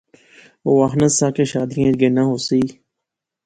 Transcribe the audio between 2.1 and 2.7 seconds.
ہوسی